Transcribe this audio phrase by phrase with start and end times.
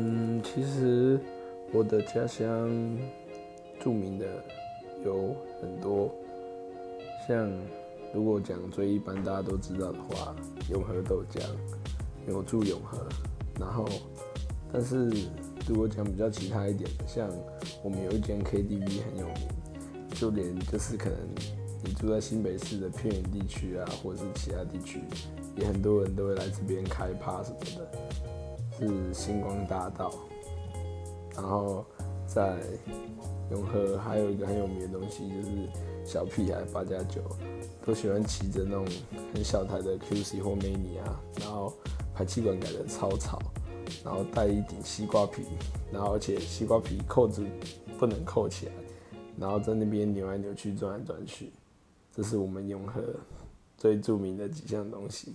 [0.00, 1.18] 嗯，其实
[1.72, 2.70] 我的家乡
[3.80, 4.26] 著名的
[5.04, 6.14] 有很多，
[7.26, 7.50] 像
[8.14, 10.36] 如果讲最一般大家都知道的话，
[10.70, 11.42] 永和豆浆，
[12.28, 13.04] 有住永和，
[13.58, 13.88] 然后
[14.72, 15.10] 但是
[15.68, 17.28] 如果讲比较其他一点，像
[17.82, 19.48] 我们有一间 KTV 很有名，
[20.10, 21.18] 就连就是可能
[21.82, 25.00] 你住在新北市的偏远地区啊，或者是其他地区，
[25.56, 28.07] 也很多人都会来这边开趴什么的。
[28.78, 30.12] 是星光大道，
[31.34, 31.84] 然后
[32.26, 32.58] 在
[33.50, 35.48] 永和还有一个很有名的东西，就是
[36.04, 37.20] 小屁孩八加九
[37.84, 38.86] 都喜欢骑着那种
[39.34, 41.72] 很小台的 QC 或 Mini 啊，然后
[42.14, 43.40] 排气管改的超吵，
[44.04, 45.42] 然后戴一顶西瓜皮，
[45.92, 47.44] 然后而且西瓜皮扣子
[47.98, 48.72] 不能扣起来，
[49.36, 51.50] 然后在那边扭来扭去转来转去，
[52.14, 53.02] 这是我们永和
[53.76, 55.34] 最著名的几项东西。